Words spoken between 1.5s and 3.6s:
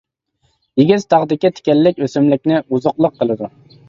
تىكەنلىك ئۆسۈملۈكنى ئوزۇقلۇق قىلىدۇ.